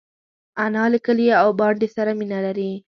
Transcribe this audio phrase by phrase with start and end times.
[0.63, 2.71] انا له کلي او بانډې سره مینه لري